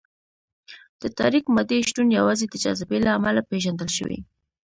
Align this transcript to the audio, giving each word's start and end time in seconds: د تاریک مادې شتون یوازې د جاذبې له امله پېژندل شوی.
د 1.01 1.03
تاریک 1.19 1.45
مادې 1.55 1.79
شتون 1.89 2.07
یوازې 2.19 2.45
د 2.49 2.55
جاذبې 2.63 2.97
له 3.05 3.09
امله 3.17 3.41
پېژندل 3.49 3.89
شوی. 3.97 4.19